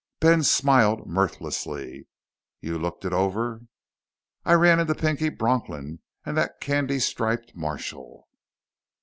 Ben 0.19 0.41
smiled 0.41 1.05
mirthlessly. 1.05 2.07
"You 2.59 2.79
looked 2.79 3.05
it 3.05 3.13
over?" 3.13 3.61
"I 4.43 4.53
ran 4.53 4.79
into 4.79 4.95
Pinky 4.95 5.29
Bronklin 5.29 5.99
and 6.25 6.35
that 6.37 6.59
candy 6.59 6.97
striped 6.97 7.55
marshal." 7.55 8.27